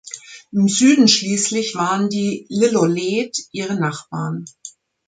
[0.51, 4.45] Im Süden schließlich waren die Lillooet ihre Nachbarn.